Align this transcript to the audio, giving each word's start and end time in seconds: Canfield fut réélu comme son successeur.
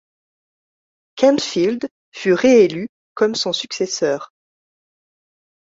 Canfield 1.15 1.87
fut 2.11 2.33
réélu 2.33 2.87
comme 3.13 3.35
son 3.35 3.53
successeur. 3.53 4.33